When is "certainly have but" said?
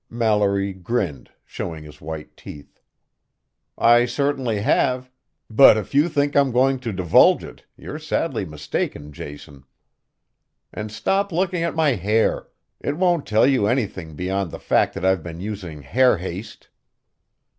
4.05-5.77